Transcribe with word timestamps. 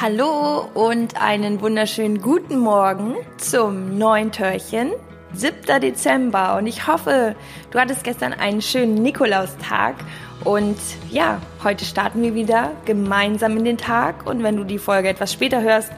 Hallo 0.00 0.64
und 0.74 1.20
einen 1.20 1.60
wunderschönen 1.60 2.20
guten 2.20 2.56
Morgen 2.60 3.16
zum 3.36 3.98
neuen 3.98 4.30
Türchen. 4.30 4.92
7. 5.32 5.80
Dezember 5.80 6.56
und 6.56 6.68
ich 6.68 6.86
hoffe, 6.86 7.34
du 7.72 7.80
hattest 7.80 8.04
gestern 8.04 8.32
einen 8.32 8.62
schönen 8.62 8.94
Nikolaustag 8.94 9.96
und 10.44 10.76
ja, 11.10 11.42
heute 11.64 11.84
starten 11.84 12.22
wir 12.22 12.36
wieder 12.36 12.76
gemeinsam 12.84 13.56
in 13.56 13.64
den 13.64 13.76
Tag 13.76 14.24
und 14.24 14.44
wenn 14.44 14.56
du 14.56 14.62
die 14.62 14.78
Folge 14.78 15.08
etwas 15.08 15.32
später 15.32 15.62
hörst, 15.62 15.90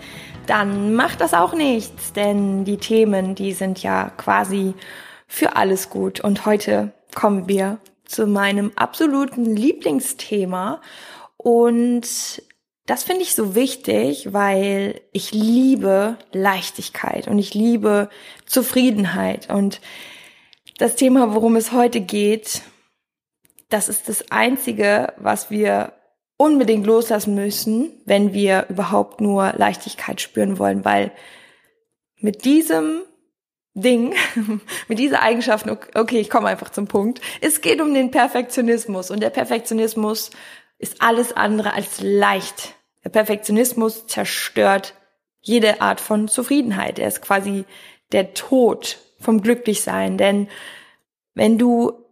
dann 0.47 0.95
macht 0.95 1.21
das 1.21 1.35
auch 1.35 1.53
nichts, 1.53 2.15
denn 2.15 2.65
die 2.65 2.79
Themen, 2.79 3.35
die 3.35 3.53
sind 3.53 3.83
ja 3.83 4.13
quasi 4.17 4.73
für 5.27 5.57
alles 5.57 5.91
gut 5.91 6.21
und 6.21 6.47
heute 6.47 6.93
kommen 7.15 7.49
wir 7.49 7.77
zu 8.07 8.27
meinem 8.27 8.73
absoluten 8.77 9.45
Lieblingsthema 9.45 10.81
und 11.37 12.41
das 12.91 13.05
finde 13.05 13.23
ich 13.23 13.37
so 13.37 13.55
wichtig, 13.55 14.33
weil 14.33 15.01
ich 15.13 15.31
liebe 15.31 16.17
Leichtigkeit 16.33 17.29
und 17.29 17.39
ich 17.39 17.55
liebe 17.55 18.09
Zufriedenheit. 18.47 19.49
Und 19.49 19.81
das 20.79 20.97
Thema, 20.97 21.33
worum 21.33 21.55
es 21.55 21.71
heute 21.71 22.01
geht, 22.01 22.63
das 23.69 23.89
ist 23.89 24.09
das 24.09 24.33
Einzige, 24.33 25.13
was 25.19 25.53
wir 25.53 25.93
unbedingt 26.37 26.85
loslassen 26.85 27.37
müssen, 27.37 27.93
wenn 28.07 28.33
wir 28.33 28.67
überhaupt 28.69 29.21
nur 29.21 29.53
Leichtigkeit 29.57 30.21
spüren 30.21 30.59
wollen, 30.59 30.85
weil 30.85 31.13
mit 32.17 32.45
diesem 32.45 33.03
Ding, 33.73 34.17
mit 34.89 34.99
dieser 34.99 35.23
Eigenschaft, 35.23 35.65
okay, 35.95 36.19
ich 36.19 36.29
komme 36.29 36.49
einfach 36.49 36.71
zum 36.71 36.89
Punkt. 36.89 37.21
Es 37.41 37.61
geht 37.61 37.81
um 37.81 37.95
den 37.95 38.11
Perfektionismus 38.11 39.13
und 39.13 39.21
der 39.21 39.31
Perfektionismus 39.31 40.33
ist 40.79 41.01
alles 41.01 41.33
andere 41.33 41.73
als 41.73 42.01
leicht. 42.01 42.75
Der 43.05 43.11
Perfektionismus 43.11 44.07
zerstört 44.07 44.95
jede 45.41 45.81
Art 45.81 46.01
von 46.01 46.29
Zufriedenheit. 46.29 46.99
Er 46.99 47.09
ist 47.09 47.23
quasi 47.23 47.65
der 48.13 48.35
Tod 48.35 48.99
vom 49.19 49.43
Glücklichsein. 49.43 50.19
Denn 50.19 50.49
wenn 51.35 51.59
du 51.59 52.05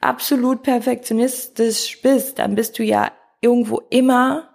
absolut 0.00 0.62
perfektionistisch 0.62 2.00
bist, 2.02 2.38
dann 2.38 2.54
bist 2.54 2.78
du 2.78 2.84
ja 2.84 3.12
irgendwo 3.40 3.82
immer 3.90 4.48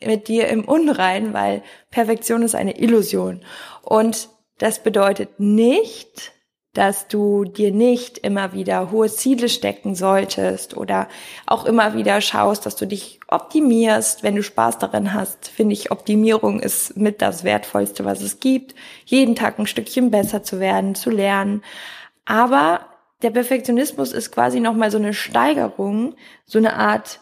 mit 0.00 0.28
dir 0.28 0.48
im 0.48 0.64
Unrein, 0.64 1.32
weil 1.32 1.62
Perfektion 1.90 2.42
ist 2.42 2.54
eine 2.54 2.78
Illusion. 2.78 3.44
Und 3.82 4.28
das 4.58 4.82
bedeutet 4.82 5.40
nicht, 5.40 6.32
dass 6.74 7.08
du 7.08 7.44
dir 7.44 7.72
nicht 7.72 8.18
immer 8.18 8.52
wieder 8.52 8.90
hohe 8.90 9.08
Ziele 9.08 9.48
stecken 9.48 9.94
solltest 9.94 10.76
oder 10.76 11.08
auch 11.46 11.64
immer 11.64 11.94
wieder 11.94 12.20
schaust, 12.20 12.66
dass 12.66 12.76
du 12.76 12.86
dich 12.86 13.20
optimierst, 13.28 14.22
wenn 14.22 14.36
du 14.36 14.42
Spaß 14.42 14.78
daran 14.78 15.12
hast. 15.12 15.48
Finde 15.48 15.72
ich, 15.72 15.90
Optimierung 15.90 16.60
ist 16.60 16.96
mit 16.96 17.22
das 17.22 17.42
Wertvollste, 17.42 18.04
was 18.04 18.20
es 18.20 18.38
gibt. 18.38 18.74
Jeden 19.04 19.34
Tag 19.34 19.58
ein 19.58 19.66
Stückchen 19.66 20.10
besser 20.10 20.42
zu 20.42 20.60
werden, 20.60 20.94
zu 20.94 21.10
lernen. 21.10 21.62
Aber 22.26 22.80
der 23.22 23.30
Perfektionismus 23.30 24.12
ist 24.12 24.30
quasi 24.30 24.60
nochmal 24.60 24.90
so 24.90 24.98
eine 24.98 25.14
Steigerung, 25.14 26.14
so 26.44 26.58
eine 26.58 26.76
Art 26.76 27.20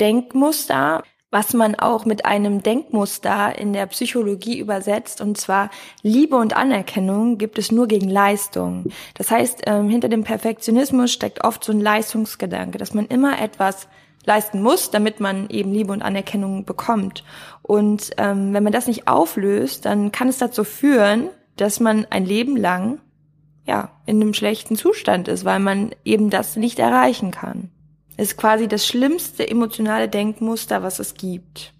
Denkmuster, 0.00 1.02
was 1.30 1.54
man 1.54 1.76
auch 1.76 2.04
mit 2.04 2.24
einem 2.24 2.62
Denkmuster 2.62 3.56
in 3.56 3.72
der 3.72 3.86
Psychologie 3.86 4.58
übersetzt, 4.58 5.20
und 5.20 5.38
zwar 5.38 5.70
Liebe 6.02 6.36
und 6.36 6.56
Anerkennung 6.56 7.38
gibt 7.38 7.58
es 7.58 7.70
nur 7.70 7.86
gegen 7.86 8.08
Leistung. 8.08 8.86
Das 9.14 9.30
heißt, 9.30 9.62
ähm, 9.66 9.88
hinter 9.88 10.08
dem 10.08 10.24
Perfektionismus 10.24 11.12
steckt 11.12 11.44
oft 11.44 11.62
so 11.62 11.72
ein 11.72 11.80
Leistungsgedanke, 11.80 12.78
dass 12.78 12.94
man 12.94 13.06
immer 13.06 13.40
etwas 13.40 13.88
leisten 14.26 14.60
muss, 14.60 14.90
damit 14.90 15.20
man 15.20 15.48
eben 15.48 15.72
Liebe 15.72 15.92
und 15.92 16.02
Anerkennung 16.02 16.64
bekommt. 16.64 17.24
Und 17.62 18.10
ähm, 18.18 18.52
wenn 18.52 18.64
man 18.64 18.72
das 18.72 18.86
nicht 18.86 19.08
auflöst, 19.08 19.86
dann 19.86 20.12
kann 20.12 20.28
es 20.28 20.38
dazu 20.38 20.64
führen, 20.64 21.28
dass 21.56 21.80
man 21.80 22.06
ein 22.10 22.26
Leben 22.26 22.56
lang 22.56 23.00
ja 23.66 23.90
in 24.04 24.20
einem 24.20 24.34
schlechten 24.34 24.76
Zustand 24.76 25.28
ist, 25.28 25.44
weil 25.44 25.60
man 25.60 25.90
eben 26.04 26.28
das 26.28 26.56
nicht 26.56 26.78
erreichen 26.78 27.30
kann 27.30 27.70
ist 28.20 28.36
quasi 28.36 28.68
das 28.68 28.86
schlimmste 28.86 29.48
emotionale 29.48 30.08
Denkmuster, 30.08 30.82
was 30.82 30.98
es 30.98 31.14
gibt. 31.14 31.72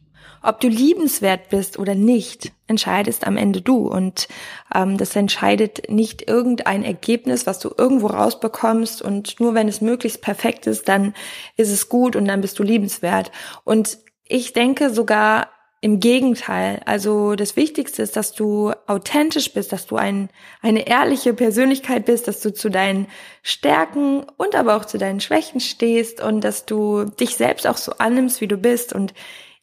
Ob 0.42 0.58
du 0.60 0.68
liebenswert 0.68 1.50
bist 1.50 1.78
oder 1.78 1.94
nicht, 1.94 2.52
entscheidest 2.66 3.26
am 3.26 3.36
Ende 3.36 3.60
du. 3.60 3.86
Und 3.88 4.26
ähm, 4.74 4.96
das 4.96 5.14
entscheidet 5.14 5.90
nicht 5.90 6.28
irgendein 6.28 6.82
Ergebnis, 6.82 7.46
was 7.46 7.58
du 7.58 7.70
irgendwo 7.76 8.06
rausbekommst. 8.06 9.02
Und 9.02 9.38
nur 9.38 9.54
wenn 9.54 9.68
es 9.68 9.82
möglichst 9.82 10.22
perfekt 10.22 10.66
ist, 10.66 10.88
dann 10.88 11.12
ist 11.56 11.70
es 11.70 11.90
gut 11.90 12.16
und 12.16 12.24
dann 12.24 12.40
bist 12.40 12.58
du 12.58 12.62
liebenswert. 12.62 13.30
Und 13.64 13.98
ich 14.24 14.54
denke 14.54 14.88
sogar, 14.88 15.50
im 15.82 15.98
Gegenteil, 15.98 16.82
also 16.84 17.34
das 17.36 17.56
Wichtigste 17.56 18.02
ist, 18.02 18.14
dass 18.16 18.32
du 18.32 18.72
authentisch 18.86 19.52
bist, 19.54 19.72
dass 19.72 19.86
du 19.86 19.96
ein, 19.96 20.28
eine 20.60 20.86
ehrliche 20.86 21.32
Persönlichkeit 21.32 22.04
bist, 22.04 22.28
dass 22.28 22.40
du 22.40 22.52
zu 22.52 22.68
deinen 22.68 23.06
Stärken 23.42 24.24
und 24.36 24.54
aber 24.54 24.76
auch 24.76 24.84
zu 24.84 24.98
deinen 24.98 25.20
Schwächen 25.20 25.58
stehst 25.60 26.22
und 26.22 26.42
dass 26.42 26.66
du 26.66 27.04
dich 27.04 27.36
selbst 27.36 27.66
auch 27.66 27.78
so 27.78 27.92
annimmst, 27.92 28.42
wie 28.42 28.46
du 28.46 28.58
bist. 28.58 28.92
Und 28.92 29.14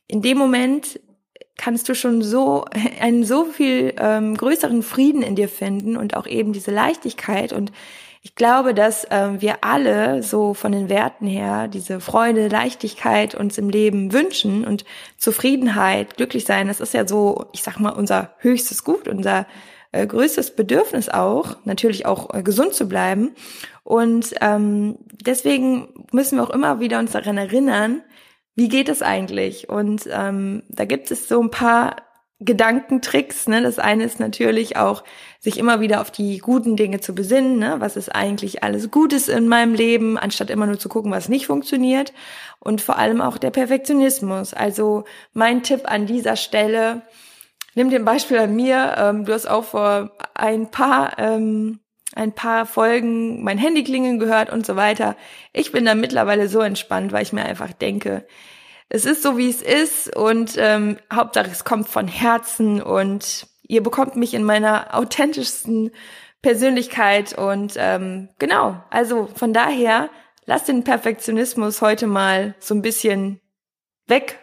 in 0.08 0.24
dem 0.24 0.40
Moment 0.40 1.00
kannst 1.56 1.88
du 1.88 1.94
schon 1.94 2.24
so 2.24 2.66
einen 3.00 3.24
so 3.24 3.46
viel 3.46 3.94
ähm, 4.00 4.36
größeren 4.36 4.82
Frieden 4.82 5.22
in 5.22 5.36
dir 5.36 5.50
finden 5.50 5.98
und 5.98 6.18
auch 6.18 6.26
eben 6.26 6.52
diese 6.52 6.72
Leichtigkeit 6.72 7.54
und 7.54 7.72
ich 8.28 8.36
glaube, 8.36 8.74
dass 8.74 9.08
ähm, 9.10 9.42
wir 9.42 9.60
alle 9.64 10.22
so 10.22 10.54
von 10.54 10.74
den 10.74 10.90
Werten 10.90 11.28
her 11.28 11.70
diese 11.70 12.02
Freude, 12.02 12.50
Leichtigkeit 12.50 13.36
uns 13.36 13.58
im 13.58 13.70
Leben 13.70 14.12
wünschen 14.12 14.68
und 14.68 14.84
Zufriedenheit, 15.18 16.18
glücklich 16.18 16.44
sein, 16.44 16.68
das 16.68 16.82
ist 16.82 16.94
ja 16.94 17.08
so, 17.08 17.46
ich 17.54 17.64
sag 17.64 17.80
mal, 17.80 17.92
unser 17.92 18.32
höchstes 18.40 18.84
Gut, 18.84 19.08
unser 19.08 19.48
äh, 19.94 20.06
größtes 20.06 20.58
Bedürfnis 20.58 21.08
auch, 21.08 21.56
natürlich 21.64 22.06
auch 22.06 22.34
äh, 22.34 22.44
gesund 22.44 22.74
zu 22.74 22.90
bleiben. 22.90 23.34
Und 23.86 24.36
ähm, 24.42 24.98
deswegen 25.26 26.06
müssen 26.12 26.38
wir 26.38 26.44
auch 26.44 26.50
immer 26.50 26.82
wieder 26.82 27.00
uns 27.00 27.14
daran 27.14 27.38
erinnern, 27.38 28.02
wie 28.56 28.68
geht 28.68 28.90
es 28.90 29.02
eigentlich? 29.02 29.70
Und 29.70 30.02
ähm, 30.12 30.64
da 30.68 30.84
gibt 30.84 31.12
es 31.12 31.30
so 31.30 31.42
ein 31.42 31.50
paar 31.50 31.96
Gedankentricks. 32.40 33.48
Ne? 33.48 33.62
Das 33.62 33.80
eine 33.80 34.03
ist 34.03 34.20
natürlich 34.20 34.78
auch, 34.78 35.03
sich 35.40 35.58
immer 35.58 35.80
wieder 35.80 36.02
auf 36.02 36.12
die 36.12 36.38
guten 36.38 36.75
Dinge 36.75 37.00
zu 37.00 37.16
besinnen. 37.16 37.58
Ne? 37.58 37.75
Was 37.80 37.96
ist 37.96 38.14
eigentlich 38.14 38.64
alles 38.64 38.92
Gutes 38.92 39.28
in 39.28 39.48
meinem 39.48 39.74
Leben, 39.74 40.18
anstatt 40.18 40.50
immer 40.50 40.68
nur 40.68 40.78
zu 40.78 40.90
gucken, 40.90 41.12
was 41.12 41.30
nicht 41.30 41.48
funktioniert. 41.48 42.14
Und 42.59 42.81
vor 42.81 42.98
allem 42.98 43.22
auch 43.22 43.38
der 43.38 43.52
Perfektionismus. 43.52 44.53
Also 44.53 45.06
mein 45.34 45.64
Tipp 45.64 45.81
an 45.86 46.06
dieser 46.06 46.36
Stelle, 46.36 47.02
nimm 47.74 47.90
dir 47.90 48.00
ein 48.00 48.06
Beispiel 48.06 48.38
an 48.38 48.56
mir. 48.56 48.96
Ähm, 48.98 49.25
du 49.25 49.34
hast 49.34 49.48
auch 49.48 49.64
vor 49.64 50.12
ein 50.36 50.69
paar 50.69 51.18
ähm, 51.18 51.80
ein 52.16 52.31
paar 52.31 52.66
Folgen 52.66 53.44
mein 53.44 53.58
Handy 53.58 53.84
klingeln 53.84 54.18
gehört 54.18 54.52
und 54.52 54.66
so 54.66 54.75
weiter. 54.75 55.16
Ich 55.54 55.72
bin 55.72 55.86
da 55.86 55.94
mittlerweile 55.94 56.48
so 56.48 56.62
entspannt, 56.62 57.12
weil 57.12 57.22
ich 57.22 57.34
mir 57.34 57.46
einfach 57.46 57.74
denke, 57.74 58.25
es 58.90 59.06
ist 59.06 59.24
so, 59.24 59.38
wie 59.38 59.50
es 59.50 59.62
ist 59.62 60.16
und 60.16 60.56
ähm, 60.58 60.98
Hauptsache 61.12 61.50
es 61.52 61.66
kommt 61.66 61.90
von 61.90 62.08
Herzen 62.08 62.81
und 62.81 63.48
ihr 63.64 63.84
bekommt 63.84 64.16
mich 64.16 64.34
in 64.34 64.44
meiner 64.44 64.96
authentischsten 64.96 65.92
Persönlichkeit 66.42 67.38
und 67.38 67.74
ähm, 67.78 68.30
genau, 68.40 68.81
also 68.90 69.28
von 69.36 69.53
daher 69.53 70.09
lass 70.46 70.64
den 70.64 70.84
Perfektionismus 70.84 71.81
heute 71.81 72.08
mal 72.08 72.56
so 72.59 72.74
ein 72.74 72.81
bisschen 72.81 73.42
weg. 74.08 74.40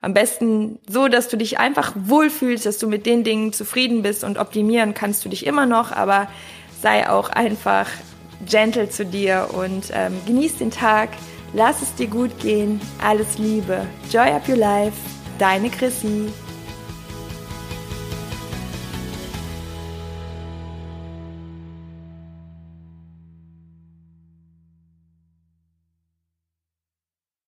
Am 0.00 0.14
besten 0.14 0.78
so, 0.88 1.08
dass 1.08 1.28
du 1.28 1.36
dich 1.36 1.58
einfach 1.58 1.92
wohlfühlst, 1.94 2.64
dass 2.64 2.78
du 2.78 2.88
mit 2.88 3.04
den 3.04 3.24
Dingen 3.24 3.52
zufrieden 3.52 4.02
bist 4.02 4.24
und 4.24 4.38
optimieren 4.38 4.94
kannst 4.94 5.24
du 5.24 5.28
dich 5.28 5.44
immer 5.44 5.66
noch, 5.66 5.92
aber 5.92 6.28
sei 6.80 7.08
auch 7.10 7.28
einfach 7.28 7.88
gentle 8.46 8.88
zu 8.88 9.04
dir 9.04 9.48
und 9.52 9.90
ähm, 9.92 10.18
genieß 10.26 10.56
den 10.58 10.70
Tag. 10.70 11.10
Lass 11.52 11.82
es 11.82 11.94
dir 11.94 12.06
gut 12.06 12.38
gehen. 12.40 12.80
Alles 13.02 13.38
Liebe. 13.38 13.86
Joy 14.10 14.30
up 14.30 14.48
your 14.48 14.56
life. 14.56 14.96
Deine 15.38 15.70
Chrissy. 15.70 16.32